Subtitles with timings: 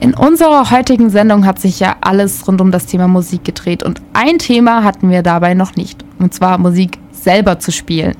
[0.00, 4.00] In unserer heutigen Sendung hat sich ja alles rund um das Thema Musik gedreht und
[4.14, 8.16] ein Thema hatten wir dabei noch nicht, und zwar Musik selber zu spielen.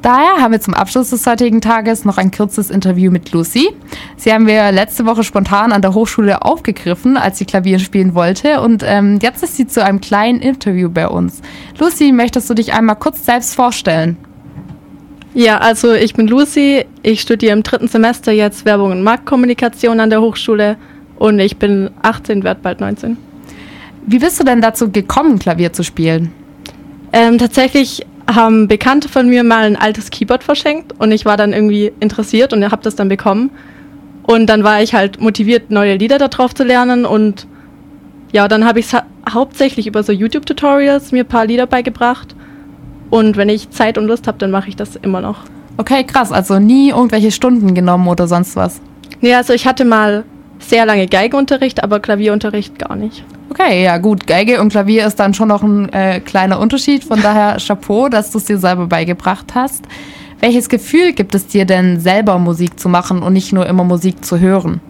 [0.00, 3.68] Daher haben wir zum Abschluss des heutigen Tages noch ein kurzes Interview mit Lucy.
[4.16, 8.62] Sie haben wir letzte Woche spontan an der Hochschule aufgegriffen, als sie Klavier spielen wollte.
[8.62, 11.42] Und ähm, jetzt ist sie zu einem kleinen Interview bei uns.
[11.78, 14.16] Lucy, möchtest du dich einmal kurz selbst vorstellen?
[15.34, 16.84] Ja, also ich bin Lucy.
[17.02, 20.76] Ich studiere im dritten Semester jetzt Werbung und Marktkommunikation an der Hochschule
[21.24, 23.16] und ich bin 18, werde bald 19.
[24.06, 26.32] Wie bist du denn dazu gekommen, Klavier zu spielen?
[27.14, 31.54] Ähm, tatsächlich haben Bekannte von mir mal ein altes Keyboard verschenkt und ich war dann
[31.54, 33.50] irgendwie interessiert und habe das dann bekommen.
[34.24, 37.46] Und dann war ich halt motiviert, neue Lieder darauf zu lernen und
[38.32, 42.36] ja, dann habe ich es ha hauptsächlich über so YouTube-Tutorials mir ein paar Lieder beigebracht.
[43.08, 45.44] Und wenn ich Zeit und Lust habe, dann mache ich das immer noch.
[45.78, 46.32] Okay, krass.
[46.32, 48.82] Also nie irgendwelche Stunden genommen oder sonst was?
[49.22, 50.24] Nee, also ich hatte mal
[50.68, 53.24] sehr lange Geigenunterricht, aber Klavierunterricht gar nicht.
[53.50, 54.26] Okay, ja gut.
[54.26, 57.04] Geige und Klavier ist dann schon noch ein äh, kleiner Unterschied.
[57.04, 59.84] Von daher Chapeau, dass du es dir selber beigebracht hast.
[60.40, 64.24] Welches Gefühl gibt es dir denn, selber Musik zu machen und nicht nur immer Musik
[64.24, 64.80] zu hören?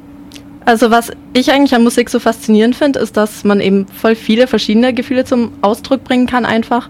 [0.64, 4.46] Also was ich eigentlich an Musik so faszinierend finde, ist, dass man eben voll viele
[4.46, 6.88] verschiedene Gefühle zum Ausdruck bringen kann einfach.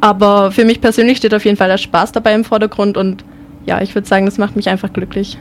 [0.00, 3.24] Aber für mich persönlich steht auf jeden Fall der Spaß dabei im Vordergrund und
[3.66, 5.36] ja, ich würde sagen, das macht mich einfach glücklich.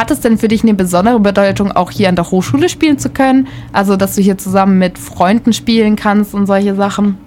[0.00, 3.10] Hat es denn für dich eine besondere Bedeutung, auch hier an der Hochschule spielen zu
[3.10, 3.48] können?
[3.74, 7.18] Also, dass du hier zusammen mit Freunden spielen kannst und solche Sachen?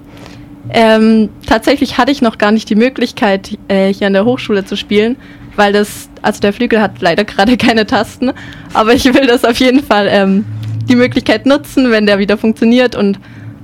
[0.71, 4.75] Ähm, tatsächlich hatte ich noch gar nicht die Möglichkeit, äh, hier an der Hochschule zu
[4.75, 5.17] spielen,
[5.55, 8.31] weil das, also der Flügel hat leider gerade keine Tasten,
[8.73, 10.43] aber ich will das auf jeden Fall ähm,
[10.89, 13.19] die Möglichkeit nutzen, wenn der wieder funktioniert und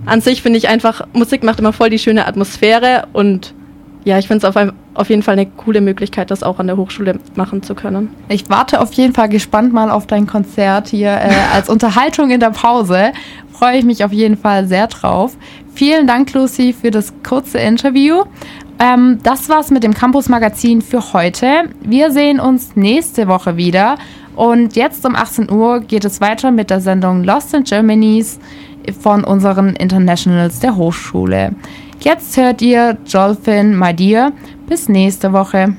[0.06, 3.56] an sich finde ich einfach, Musik macht immer voll die schöne Atmosphäre und
[4.06, 6.78] ja, ich finde es auf, auf jeden Fall eine coole Möglichkeit, das auch an der
[6.78, 8.10] Hochschule machen zu können.
[8.30, 12.40] Ich warte auf jeden Fall gespannt mal auf dein Konzert hier äh, als Unterhaltung in
[12.40, 13.12] der Pause.
[13.52, 15.36] Freue ich mich auf jeden Fall sehr drauf.
[15.74, 18.24] Vielen Dank, Lucy, für das kurze Interview.
[18.80, 21.66] Ähm, das war's mit dem Campus Magazin für heute.
[21.82, 23.98] Wir sehen uns nächste Woche wieder.
[24.36, 28.40] Und jetzt um 18 Uhr geht es weiter mit der Sendung Lost in Germany's
[29.02, 31.54] von unseren Internationals der Hochschule.
[32.02, 34.32] Jetzt hört ihr Jolfin My Dear.
[34.68, 35.76] Bis nächste Woche.